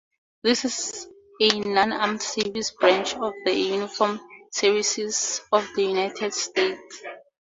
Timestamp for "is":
0.65-1.07